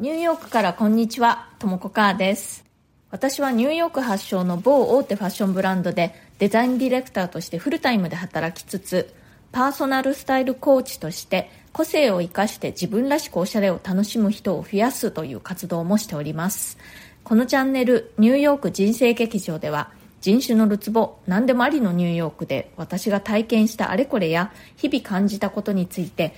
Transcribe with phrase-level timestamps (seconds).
[0.00, 2.64] ニューヨークからこんにちは、ともこかーです。
[3.10, 9.12] 私はニューヨーク発祥の某大手ファッションブランドでデザインディレクターとしてフルタイムで働きつつ、
[9.52, 16.78] パーソナルスタイルコーチとして個性を生かして自分らしくおしゃれを楽しむ人を増やすという活動もしております。
[17.22, 19.90] このチャンネル、ニューヨーク人生劇場では、
[20.22, 26.34] 人種のるつぼ、何でもありのニューヨークで私が体験したあれこれや日々感じたことについて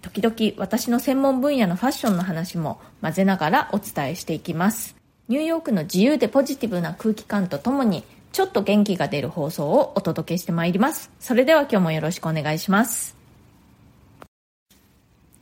[0.00, 4.94] 時々私の専門分野のファッションの話も混ぜながらお伝えしていきます。
[5.28, 11.10] ニューヨークの自由でポジティブな空気感とともにちょっと元気が出る放送をお届けしてまいります。
[11.18, 13.16] それでは今日もよろしくお願いします。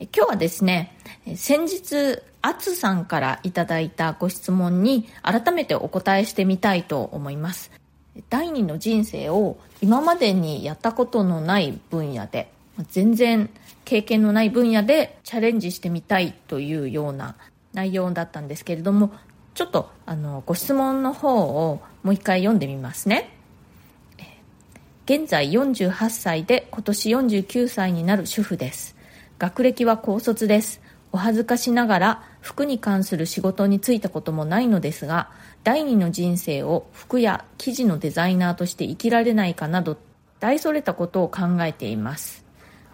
[0.01, 0.97] 今日はですね、
[1.37, 7.71] 先日、あつさんからいただいたご質問に改めてお答えしてみたいと思います。
[8.31, 12.51] 第二の人生を今までにやったことのない分野で
[12.91, 13.51] 全然
[13.85, 17.37] 経験のない分野でチャレンジしてみたいというような
[17.73, 19.13] 内容だったんですけれども
[19.55, 23.37] ちょっとあのご質問の方をもう一回読んでみますね。
[25.07, 28.95] 現在48歳で今年49歳になる主婦です。
[29.41, 30.81] 学歴は高卒です。
[31.11, 35.31] お恥ずかしながら服に関する仕事に就いたこともないのですが
[35.65, 39.97] 第二の人生を服や生地のデザイナーとして生きられないかなど
[40.39, 42.40] 大それたことを考えています。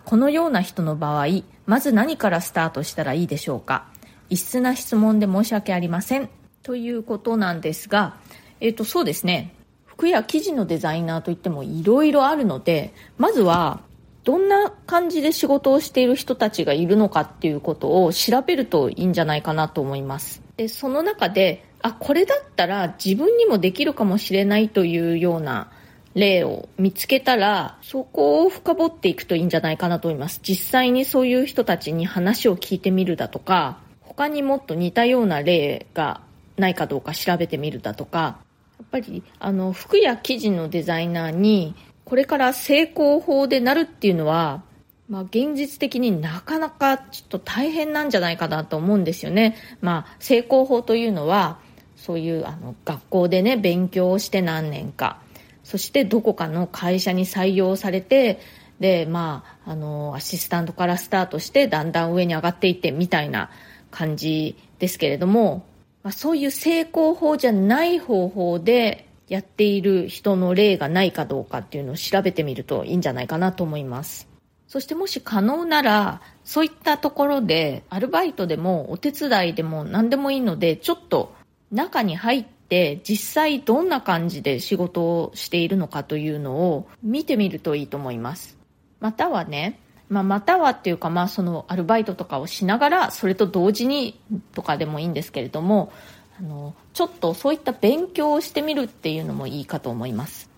[0.06, 1.26] このような人の場合
[1.66, 3.88] まず何からスタートしたらいいでしょうか？
[4.30, 6.30] 異質な質問で申し訳ありません。
[6.62, 8.14] ということなんですが、
[8.60, 9.52] え、ー、とそうですね。
[9.84, 13.80] 服や生地のデザイナーといってもいろいろあるのでまずは
[14.22, 20.40] どんな感じで仕事をしている人たちがいるのかっていうことを調べるといいんじゃないかなと思います。
[20.56, 25.72] でその中であこれだったら自分にもできるかもしれないというような
[26.16, 30.40] 例を見つけたら、そこを深掘っていくといいんじゃないかなと思います。
[30.42, 36.22] 実際にそういう人たちに話を聞いてみるだとか、他にもっと似たような例が
[36.56, 38.38] ないかどうか調べてみるだとか、
[38.78, 41.74] やっぱりあの服や生地のデザイナーに
[42.06, 44.62] これから成功法でなるっていうのは、
[45.10, 49.56] まあ、現実的になかなかちょっと大変なんじゃないかなと思うんですよね。
[49.82, 51.58] まあ、成功法というのは、
[51.96, 55.18] そういうあの学校でね、勉強をして何年か、
[55.66, 58.38] そしてどこかの会社に採用されて
[58.78, 63.50] でまああのアシスタントからスタートしてだんだん上に上がっていってみたいな
[63.90, 65.66] 感じですけれども、
[66.04, 74.28] まあ、そういう成功法じゃない方法でやっている人の例がないかどうかっていうのを調べてみるといいんじゃないかなと思います。
[74.68, 81.34] そしてもし可能ならそういったところでアルバイトでもお手伝いでも何でもいいのでちょっと
[81.72, 88.58] 中に入っって実際どんな感じで仕事をしているのかというのを見てみるといいと思います。
[88.98, 89.78] またはね、
[90.08, 94.20] まあ、またはっていうか、まあ、そのアルバイトとかをしながらそれと同時に
[94.52, 95.92] とかでもいいんですけれども
[96.38, 100.48] あのちょっとそういった勉強をしてみるっていうのもいいかと思います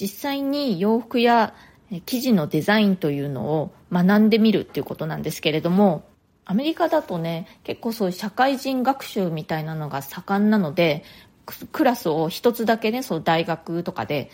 [0.00, 1.54] 実際に洋服や
[2.04, 6.04] 生地のデザインというのを学んでみるっていうことなんですけれども
[6.44, 11.04] アメリカだとね結構そういう社会人学習みたいなのが盛んなので
[11.72, 14.30] クラスを一つだけね、その大学とかで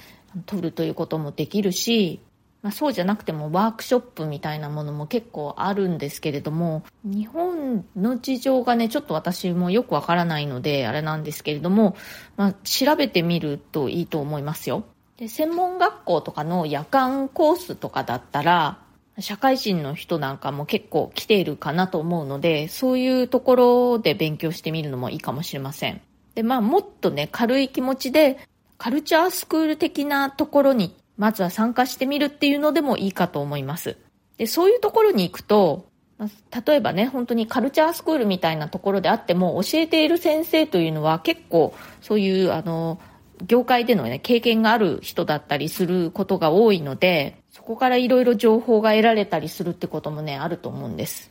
[0.47, 2.21] 取るということもできるし、
[2.63, 11.97] まあ、そうじゃなくてもワークショップみたいなものも結構あるんですけれども、日本の事情がね、ちょっと私もよくわからないので、あれなんですけれども、
[12.37, 14.85] まあ、調べてみるといいと思いますよ。
[15.17, 18.79] で、専門学校とかの夜間コースとかだったら、
[19.19, 26.01] 社会人の人なんかも結構来ているかなと思うので、そういうところで勉強してみるのもいいかもしれません。
[26.35, 28.39] で、まあ、もっとね、軽い気持ちで、
[28.79, 33.97] カルチャースクール的なところに、まずは参加してみるっていうのでもいいかと思います。
[34.39, 35.87] で、そういうところに行くと、
[36.67, 42.99] 例えばね、本当にカルチャースクールみたいなところであっても、教えている先生というのは結構、そういう、あの、
[43.47, 51.31] 業界でのね、経験がある人だったりすることが多いので、そこからいろいろ情報が得られたりするってこともね、あると思うんです。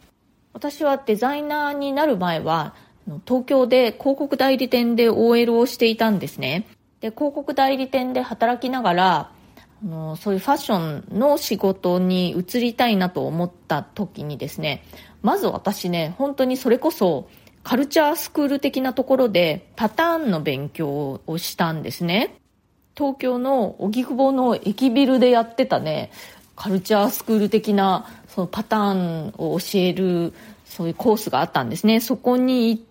[0.53, 2.75] 私はデザイナーになる前は、
[3.25, 6.67] 東京で広告代理店で OL をしていたんですね。
[7.01, 9.31] で、広告代理店で働きながら、
[9.83, 14.83] あのそういうファッションの仕事に移りたいなと思った時にですね、
[15.21, 17.27] まず私ね、本当にそれこそ
[17.63, 22.35] カルチャースクール的なところでパターンの勉強をしたんですね。
[22.95, 26.11] 東京の荻窪の駅ビルでやってたね、
[26.55, 30.33] カルチャースクール的なそのパターンを教える
[30.65, 31.99] そういうコースがあったんですね。
[31.99, 32.81] そこに行っ、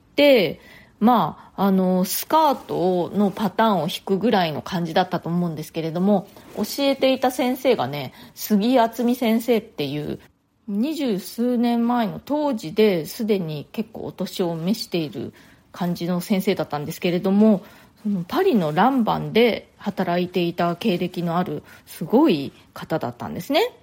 [1.00, 10.20] まあ、あの、スカートのパターンを引くぐらいの感じだったと思うんですけれども、教えていた先生がね、杉厚美先生っていう、
[10.69, 15.32] 二十数年前の当時ですでに結構お年を召している
[15.72, 17.64] 感じの先生だったんですけれども
[18.05, 23.75] そのパリのランバンで働いていた経歴のあるすごい方だったんですね。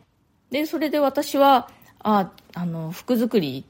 [0.50, 1.70] でそれで私は
[2.00, 3.66] ああの服作り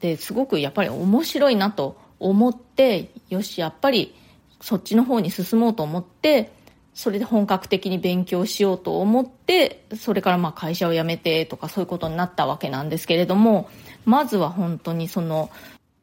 [0.00, 4.14] ってすごくやっぱり面白いなと思ってよしやっぱり
[4.62, 6.52] そっちの方に進もうと思って
[6.94, 13.68] それで本格的に勉強しようと思ってそれからまあ会社を辞めてとかそういうことになったわけなんですけれども
[14.06, 15.50] まずは本当にその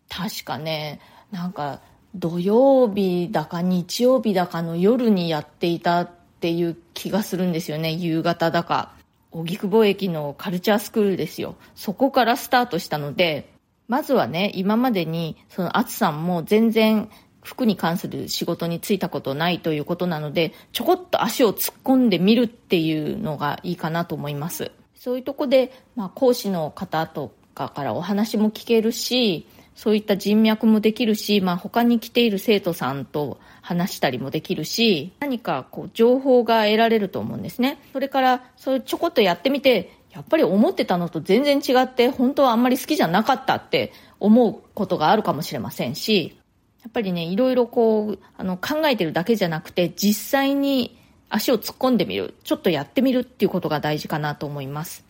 [0.10, 1.00] 確かね
[1.32, 1.82] なんか
[2.14, 6.10] 土曜日だか日曜日だかの夜にやっていたっ
[6.40, 7.92] ていう気がするんですよね。
[7.92, 8.94] 夕方だか。
[9.32, 11.56] 荻窪駅のカルチャースクールですよ。
[11.76, 13.52] そこからスタートしたので
[13.88, 17.10] まずはね今までにその淳さんも全然
[17.48, 24.72] 服に関する仕事に就いたことないということなので、ちょこっと足を突っ込んでみるっていうのがいいかなと思います。
[24.96, 37.80] そういうとこで、まあ、講師の方とかからお話も聞けるし、そういった人脈もできるし、まあ、他に来ている生徒さんと話したりもできるし、何かこう情報が得られると思うんですね。
[37.94, 46.36] それから、そういうちょこっとやってみて、やっぱり思ってたのと全然違って、本当はあんまり好きじゃなかったって思うことがあるかもしれませんし、
[46.82, 50.98] やっぱりね、いろいろこう、あの、考えてるだけじゃなくて、実際に
[51.30, 55.06] 足を突っ込んでみる、ちょっとやってみるっていうことが大事かなと思います。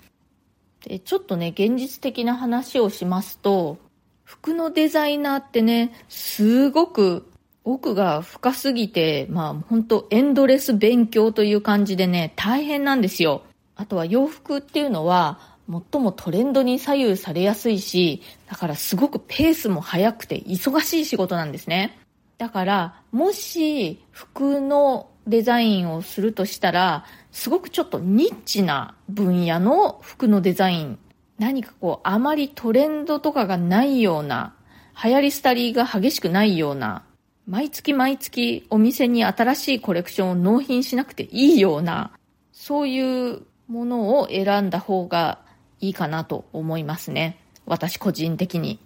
[0.86, 3.78] で、ちょっとね、現実的な話をしますと、
[4.26, 7.32] 服のデザイナーってね、すごく
[7.64, 13.44] 奥が深すぎて、まあ本当エンドレス勉強という感じでね、大変なんですよ。
[13.78, 15.40] あとは洋服っていうのは、
[15.70, 21.98] 最もトレンドに左右されやすいし、だからすごくペースも速くて忙しい仕事なんですね。
[22.38, 31.00] だから、もし服のデザインをするとしたら、すごくちょっとニッチな分野の服のデザイン。
[31.38, 34.56] 何かこう、あまりトレンドとかがないような、
[35.04, 37.04] 流行り廃りが激しくないような、
[37.46, 42.12] 毎月毎月お店に新しいコレクションを納品しなくていいような、
[42.52, 45.40] そういうものを選んだ方が
[45.80, 47.40] いいかなと思いますね。
[47.66, 48.80] 私個人的に。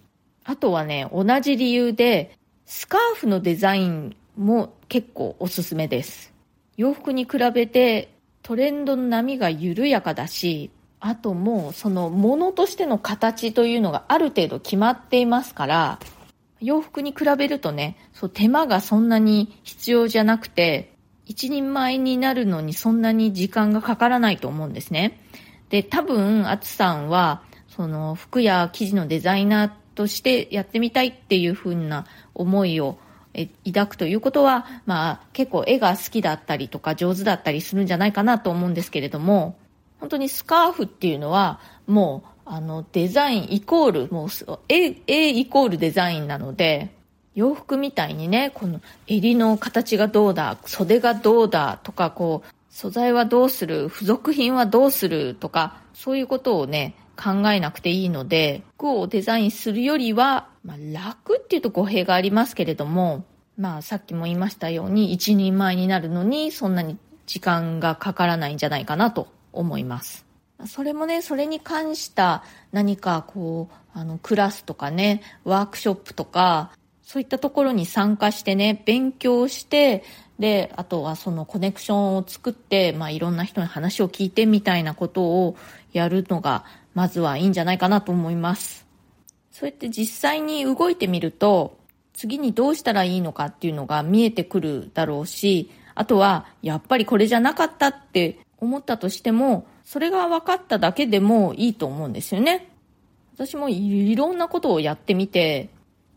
[0.44, 2.36] あとはね、同じ理由で、
[2.66, 6.32] スカーフのデザインも結構おすすめです。
[6.76, 10.70] 洋服に比べてトレンドの波が緩やかだし、
[11.00, 15.98] あともうそのものとしての形というのがある程度決まっていますから、
[16.60, 20.91] 洋服に比べるとね、そう手間がそんなに必要じゃなくて、
[21.32, 25.18] 一人前になるのにそんなに時間がかからないと思うんですね。
[25.70, 32.98] で、多分、アツさんは、その服や生地のデザイナーとしてやってみたいっていう風な思いを
[33.64, 39.56] 抱くということは、まあ結構絵が好きだったりとか上手だったりするんじゃないかなと思うんですけれども、
[40.00, 44.28] 本当にスカーフっていうのはもうあのデザインイコール、もう
[44.68, 46.94] 絵、絵イコールデザインなので、
[47.34, 63.24] 洋服みたいにね、この襟の形がどうだ、袖がどうだとか、こう、素材はどうする、付属品はどうするとか、そういうことをね、考えなくていいので、服をデザインするよりは、まあ、楽っていうと語弊がありますけれども、
[63.58, 70.24] まあさっきも言いましたように、一人前になるのにそんなに時間がかからないんじゃないかなと思います。
[70.66, 76.72] それもね、それに関した何かこう、あの、クラスとかね、ワークショップとか、
[77.12, 80.02] そういったところに参加してね、勉強して、
[80.38, 85.54] で、あとはそのコネクションを作って、まあいろんな人に話を聞いてみたいなことを
[85.92, 88.86] やるのが、まずはいいんじゃないかなと思います。
[89.50, 91.76] そうやって実際に動いてみると、
[92.14, 102.70] 次にどうしたらいいのかっていうのが見えてくるだろうし、あとは、やっぱりこれじゃなかったって思ったとしても、それが分かっただけでもいいと思うんですよね。
[103.34, 105.68] 私もいろんなことをやってみて、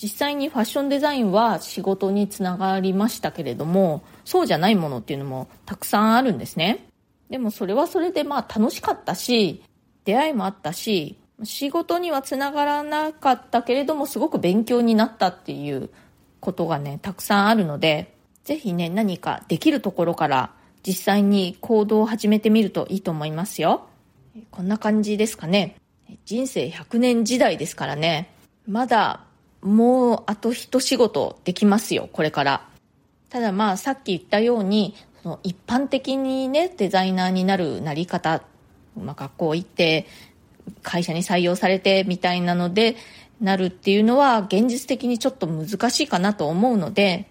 [0.01, 6.87] 実際にファッションデザインは仕事につながりましたけれども、そうじゃないものっていうのもたくさんあるんですね。
[7.29, 9.63] でもそれはそれでまあ楽しかったし、
[10.03, 15.89] 出会いもあったし、仕事にはつながらなかったけれども、すごく勉強になったっていう
[16.39, 20.51] ことがね、たくさんあるので、ぜひね、何かできるところから
[20.85, 23.87] 実際に行動を始めてみるといいと思いますよ。
[24.51, 25.77] こんな感じですかね。
[26.25, 28.31] 人生100年時代ですからね。
[28.67, 29.21] まだ
[29.65, 32.67] もうあと一仕事できますよ、これから。
[33.29, 38.43] ただまあさっき言ったように、その一般的にね、デザイナーになるなり方、
[38.95, 40.05] まあ学校行って、
[40.83, 42.95] 会社に採用されてみたいなので、
[43.41, 47.27] なるっていうのは現実的にちょっと難しいかなと思うので、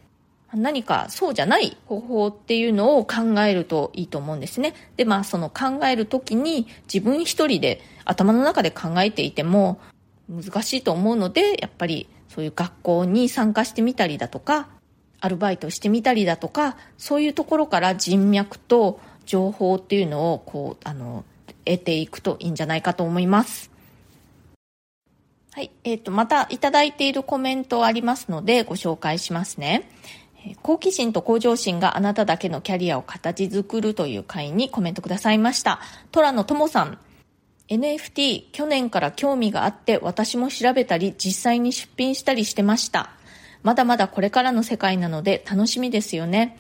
[0.53, 4.75] 何かそうじゃない方法っていうのを考えるといいと思うんですね。
[4.97, 9.79] で、まあその考えるときに自分一人で頭の中で考えていても
[10.29, 14.69] 難しいと思うので、やっぱりそういう学校に参加してみたりだとか、
[15.21, 21.25] アルバイトしてみたりだとか、そういうところから人脈と情報っていうのをこう、あの、
[21.65, 23.71] 得ていくといいんじゃないかと思います。
[25.53, 25.71] はい。
[25.85, 29.89] えっ、ー、と、またいただいているコメントありますのでご紹介しますね。
[30.63, 35.81] 好奇心と向上心があなただけのキャリアを形作るという回にコメントくださいました。
[36.11, 36.99] トラのともさん。
[37.69, 43.11] NFT 去年から興味があって私も調べたり実際に出品したりしてました。
[43.63, 46.59] まだまだこれからの世界なので楽しみですよね。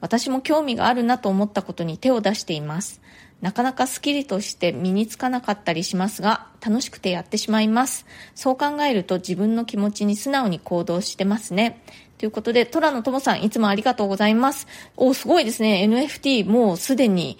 [0.00, 3.00] 私も興味があるなと思ったことに手を出しています。
[3.40, 8.06] なかなかスッキリとして身につかなかったりしますが、楽しくてやってしまいます。
[8.34, 11.82] そう考えると自分の気持ちに素直に行動してますね。
[12.16, 14.66] ということで、トラのともさん、いつもありがとうございます。
[14.96, 15.84] お、すごいですね。
[15.86, 17.38] NFT もうすでに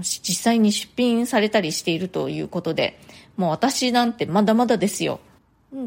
[0.00, 2.98] 実際に出品されたりしているということで、
[3.36, 5.20] もう私なんてまだまだですよ。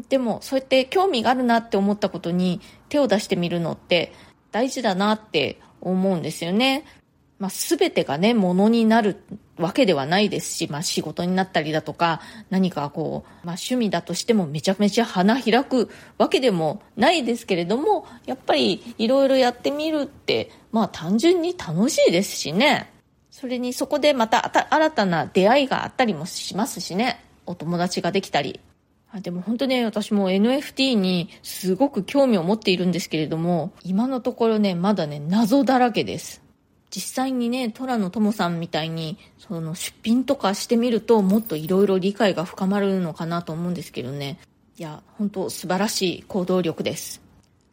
[0.08, 4.12] でも、そうやって興味があるなって思ったことに手を出してみるのって
[4.52, 6.84] 大事だなって思うんですよね。
[7.42, 9.16] まあ、全てがね、ものになる
[9.58, 22.92] わけではないですし、まあ、仕事になったりだとか、何かこう、まあ、趣味だとしてもめちゃめちゃ花開くわけでもないですけれども、やっぱりいろいろやってみるって、まあ、単純に楽しいですしね。
[23.32, 27.18] それにそこでまた新たな出会いがあったりもしますしね。
[27.46, 28.60] お友達ができたり。
[29.22, 36.42] でも本当ね、私も NFT にすごく興味を持っているんですけれども、今のところね、まだね、謎だらけです。
[36.90, 44.38] 実際にね、虎野友さんみたいに、その出品とかしてみると、もっといろいろ理解が深まるのかなと思うんですけどね。
[44.76, 47.21] いや、本当素晴らしい行動力です。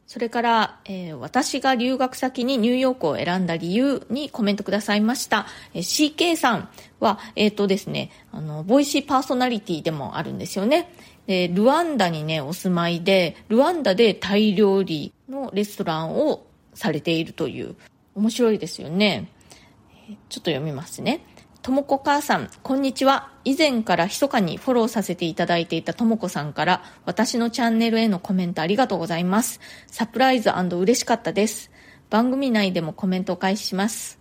[0.09, 5.45] それから、えー、私が留学先にニューヨークを選んだ理由にコメントくださいました。
[5.75, 10.91] えー、CK さんは、えっ、ー、とですね、あの、ボイシーパーソナリティでもあるんですよね。
[11.27, 17.75] で、ルワンダにね、お住まいで、ルワンダでタイ料理のレストランをされているという、
[18.15, 19.29] 面白いですよね。
[20.29, 21.23] ちょっと読みますね。
[21.61, 23.33] ともこ母さん、こんにちは。
[23.43, 29.59] 以前から密かにフォローさせていただいていたともこさんから、私のチャンネルへのコメントありがとうございます。
[29.87, 31.69] サプライズ嬉しかったです。
[32.09, 34.19] 番組内でもコメントを開始します。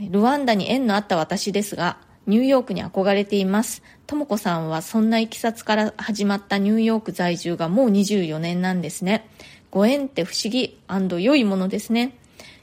[0.00, 3.84] ルワンダに縁のあった私ですが、ニューヨークに憧れています。
[4.08, 9.28] ともこさんはそんな行きさつから始まったニューヨーク在住がもう24年なんですね。
[9.70, 10.76] ご縁って不思議
[11.20, 12.16] 良いものですね。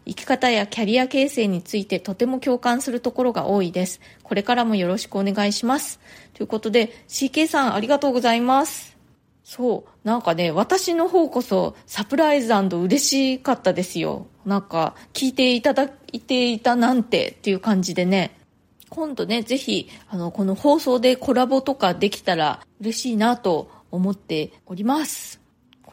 [0.05, 4.01] 生き方やキャリア形成についてとても共感するところが多いです。
[4.23, 5.99] これからもよろしくお願いします。
[6.33, 8.95] ということで、CK さんありがとうございます。
[9.43, 10.07] そう。
[10.07, 14.27] なんかね、私の方こそサプライズ嬉しかったですよ。
[14.45, 18.37] なんか、聞いていただいていたなんてっていう感じでね。
[18.89, 25.44] 今度ね、ぜひ、あの、この放送でコラボとかできたら嬉しいなと思っております。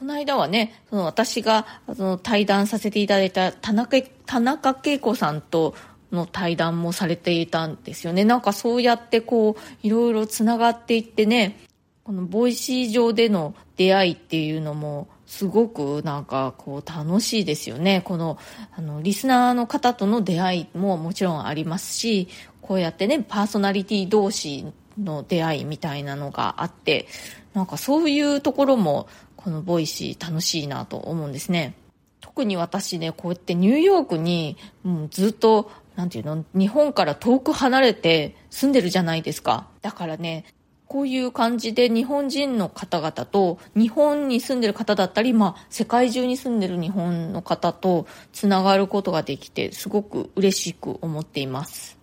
[0.03, 5.77] この間はね、その私がその対談させていただいた田中田中恵子さんと
[6.11, 8.25] の対談もされていたんですよね。
[8.25, 11.57] なんかそうやってこう、いろいろつながっていってね、
[12.03, 18.01] このボイシー上での出会いっていうのも、すごくなんかこう楽しいですよね。
[18.05, 18.39] この、
[18.77, 22.27] あの、リスナーの方との出会いももちろんありますし、
[22.61, 24.67] こうやってね、パーソナリティ同士
[25.01, 27.07] の出会いみたいなのがあって、
[27.55, 29.09] なんかそういうところも
[29.43, 31.75] このボイシー楽しいなと思うんですね。
[32.21, 39.69] 特に私ね、こうやってニューヨークに、う、ずっと、なんていうの、日本から遠く離れて住んでるじゃないですか。
[39.83, 40.45] だからね、
[40.93, 51.99] こういう感じで日本人の方々と日本に住んでる方だったり、まあ世界中に住んでる日本の方とつながることができてすごく嬉しく思っています。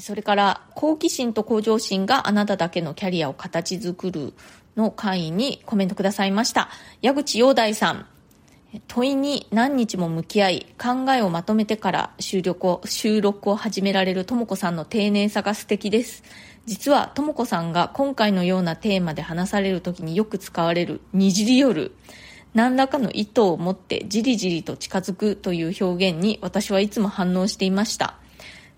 [0.00, 4.32] それから好奇心と向上心があなただけのキャリアを形作る
[4.76, 6.68] の会にコメントくださいました。
[7.02, 8.06] 矢口洋大さん。
[8.88, 16.22] 問いに何日も向き合い、考えをまとめてから収録を収録を始められるともこさんの丁寧さが素敵です。
[16.66, 21.92] 実はともこさんが今回のようなテーマで話される時によく使われるにじり寄る。
[22.54, 28.16] 何らかの意図を持ってじりじりと近づくという表現に私はいつも反応していました。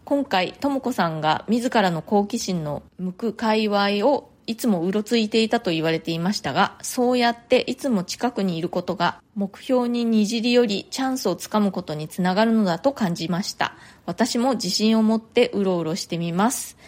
[0.04, 13.74] 今回、ともこさんが自らの好奇心の向く界隈をいつもうろついていたと言われていましたが、そうやっていつも近くにいることが目標ににじりよりチャンスをつかむことにつながるのだと感じました。
[14.06, 16.78] 私も自信を持ってうろうろしてみます。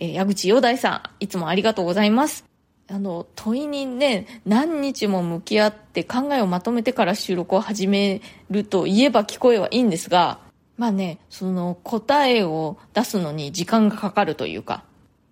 [0.00, 2.44] えー、矢口洋大さん、いつもありがとうございます。
[2.88, 8.20] あの、問いにね、何日も向き合って考えをまとめてから収録を始め
[8.50, 10.40] ると言えば聞こえはいいんですが、
[10.76, 14.82] まあね、その答えを出すのに時間がかかるというか、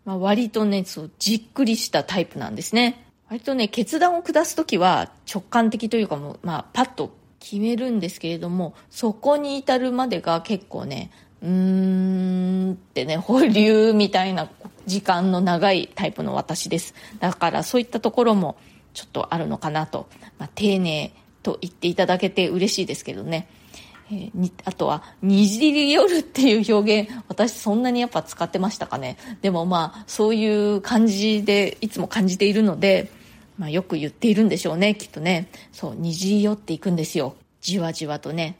[0.05, 3.07] まあ割とね、そう、じっくりしたタイプなんですね。
[3.29, 11.11] 割とね、決断を下すときは直感的というかもう、まあ、パッと決めるんですけれども、そこに至るまでが結構ね、
[11.43, 14.51] うーんってね、保留みたいな
[14.87, 16.95] 時間の長いタイプの私です。
[17.21, 18.57] だからそういったところも
[18.93, 20.09] ちょっとあるのかなと。
[20.39, 23.49] まあ、丁寧と言っていただけて嬉しいですけどね。
[24.11, 29.17] えー、あとは、にじり夜っていう表現、私そんなにやっぱ使ってましたかね。
[29.41, 33.11] でもまあ、そういう感じでいつも感じているので、
[33.59, 35.49] まあよく言っているんでしょうね、きっとね。
[35.73, 37.37] そう、にじり寄っていくんですよ。
[37.61, 38.57] じわじわとね。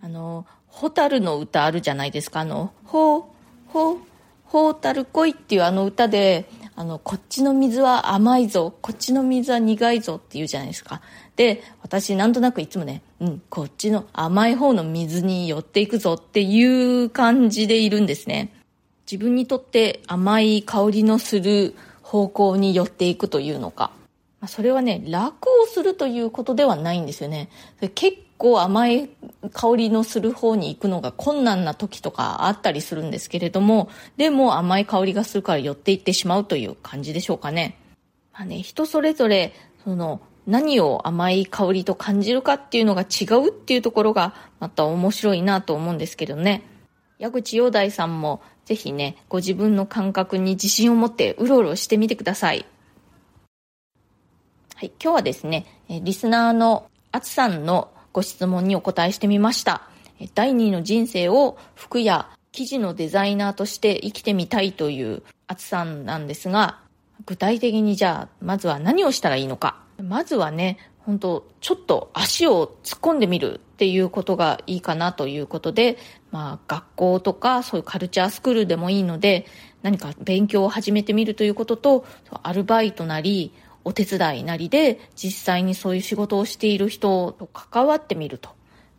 [0.00, 2.40] あの、ホタルの歌あるじゃないですか。
[2.40, 3.24] あの、ほう、
[3.68, 3.98] ほう、
[4.44, 11.00] ほうたる恋っていうあの歌で、あの、こっちの水は甘いぞ、こっちの水は苦いぞって言うじゃないですか。
[11.36, 16.64] で、私なんとなくいつもね、うん、こっちの甘い方の水に寄っていくぞってい
[17.04, 18.52] う感じでいるんですね。
[19.10, 23.92] 自分にとって甘い香りのする方向に寄っていくというのか。
[24.48, 27.48] それはね、楽をするということではないんですよね。
[27.94, 29.10] 結構甘い
[29.52, 37.76] 香りのする方に行くのが困難な時とかあったりするんですけれども、でも甘い香りがするから寄っていってしまうという感じでしょうかね。
[38.32, 39.52] まあね、人それぞれ、
[39.84, 46.62] その、何を甘い香りと感じるかっていうのが違うっていうところがまた面白いなと思うんですけどね。
[47.18, 52.66] 矢口洋大さんもぜひね、ご自分の感覚に自信を持ってうろうろしてみてください。
[54.74, 59.88] はい、今日はですね、リスナーのあつさんのご質問にお答えしてみました。
[60.34, 66.80] 第二の人生を服や生地のデザイナーとして生きてみたいというあつさんなんですが、
[67.24, 69.85] 具体的にじゃあ、まずは何をしたらいいのか。
[70.02, 75.98] まずはね、本当ちょっと足を突っ込んでみるっていうことがいいかなということで、
[76.32, 79.46] まあ学校とかそういうカルチャースクールでもいいので、
[79.82, 82.04] 何か勉強を始めてみるということと、
[82.42, 83.52] アルバイトなり、
[83.84, 88.50] お手伝いなりで実際にそういう仕事をしている人と関わってみると。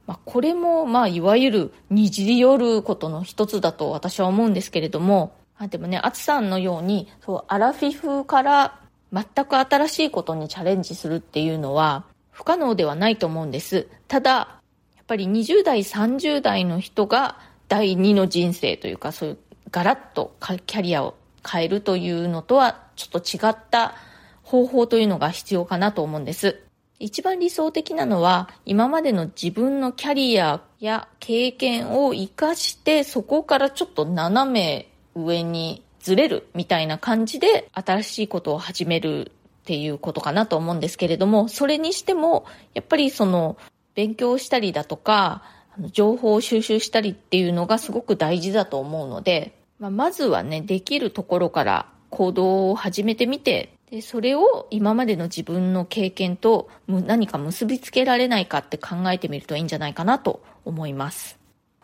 [0.05, 8.79] まあ、これも、まあ、いわゆるにじり寄ることの一つだと私は思うんですけれども、あでもね、アツさんのように、そう、アラフィフから
[9.13, 13.87] 全く新しいことにチャレンジするっていうのは不可能ではないと思うんです。
[14.07, 14.61] ただ、
[14.95, 19.37] やっぱり20代、30代の人が第二の人生というか、そういう
[19.71, 21.15] ガラッとキャリアを
[21.49, 23.95] 変えるというのとはちょっと違った
[24.43, 26.61] 方法というのが必要かなと思うんです。
[26.99, 39.31] 一番理想的なのは、今までの自分のキャリアや経験を活かして、そこからちょっと斜め上にずれるみたいな感じで、新しいことを始める
[39.63, 43.57] っていうことかなと思うんですけれども、それにしても、やっぱりその、
[43.93, 45.43] 勉強したりだとか、
[45.91, 61.36] 情報を収集したりっていうのがすごく大事だと思うので、まあ、まずはね、できるところから行動を始めてみて、で、それを今までの自分の経験と何か結びつけられないかって考えてみるといいんじゃないかなと思います。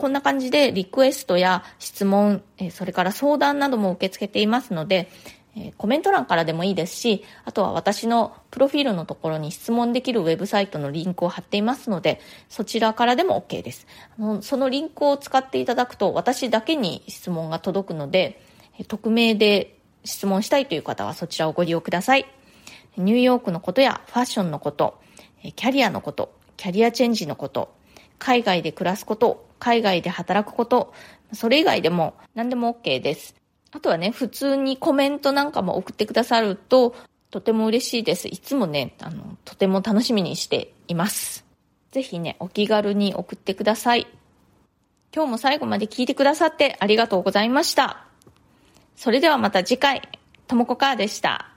[0.03, 5.09] こんな感じでリクエストや質問、それから相談なども受け付けていますので、
[5.77, 13.87] コメント欄からでもいいですし、あとは私のプロフィールのところに質問できるウェブサイトのリンクを貼っていますので、そちらからでも OK です。
[14.41, 18.41] そのリンクを使っていただくと私だけに質問が届くので、
[18.89, 22.25] 匿名で質問したいという方はそちらをご利用ください。
[22.97, 24.99] ニューヨークのことやファッションのこと、
[25.55, 27.73] キャリアのこと、キャリアチェンジのこと、
[28.19, 30.93] 海外で暮らすこと、海外で働くこと、
[31.33, 33.35] それ以外でも何でも OK です。
[33.71, 36.95] あとはね、普通にコメントなんかも送ってくださると、
[37.31, 38.27] とても嬉しいです。
[38.27, 41.43] いつもね、あの、とても楽しみにしています。
[41.91, 44.07] ぜひね、お気軽に送ってください。
[45.15, 48.05] 今日も最後まで聞いてくださってありがとうございました。
[48.95, 50.01] それではまた次回、
[50.47, 51.52] ともこかーでした。